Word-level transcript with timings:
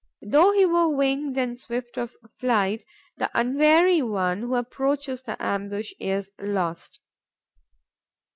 Though 0.23 0.51
he 0.53 0.65
were 0.65 0.89
winged 0.89 1.37
and 1.37 1.59
swift 1.59 1.95
of 1.95 2.15
flight, 2.39 2.83
the 3.17 3.29
unwary 3.35 4.01
one 4.01 4.39
who 4.39 4.55
approaches 4.55 5.21
the 5.21 5.39
ambush 5.39 5.91
is 5.99 6.31
lost. 6.39 6.99